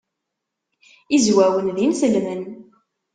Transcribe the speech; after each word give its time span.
Izwawen 1.17 1.67
d 1.75 1.77
inselmen. 1.85 2.41